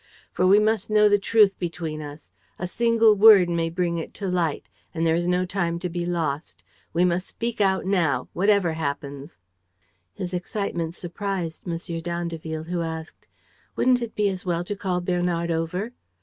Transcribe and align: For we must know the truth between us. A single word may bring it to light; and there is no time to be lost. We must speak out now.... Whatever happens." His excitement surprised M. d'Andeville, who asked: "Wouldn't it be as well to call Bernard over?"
For 0.31 0.47
we 0.47 0.57
must 0.57 0.89
know 0.89 1.07
the 1.07 1.19
truth 1.19 1.59
between 1.59 2.01
us. 2.01 2.31
A 2.57 2.65
single 2.65 3.13
word 3.13 3.47
may 3.51 3.69
bring 3.69 3.99
it 3.99 4.15
to 4.15 4.27
light; 4.27 4.67
and 4.95 5.05
there 5.05 5.13
is 5.13 5.27
no 5.27 5.45
time 5.45 5.77
to 5.77 5.89
be 5.89 6.07
lost. 6.07 6.63
We 6.91 7.05
must 7.05 7.27
speak 7.27 7.61
out 7.61 7.85
now.... 7.85 8.27
Whatever 8.33 8.73
happens." 8.73 9.41
His 10.15 10.33
excitement 10.33 10.95
surprised 10.95 11.67
M. 11.69 11.77
d'Andeville, 11.99 12.63
who 12.63 12.81
asked: 12.81 13.27
"Wouldn't 13.75 14.01
it 14.01 14.15
be 14.15 14.27
as 14.29 14.43
well 14.43 14.63
to 14.63 14.75
call 14.75 15.01
Bernard 15.01 15.51
over?" 15.51 15.93